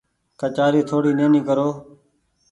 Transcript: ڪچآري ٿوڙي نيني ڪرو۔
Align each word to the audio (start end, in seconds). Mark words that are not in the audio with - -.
ڪچآري 0.39 0.81
ٿوڙي 0.89 1.11
نيني 1.19 1.41
ڪرو۔ 1.47 1.69